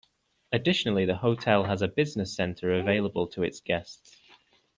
[0.51, 4.17] Additionally, the hotel has a Business Center available to its guests.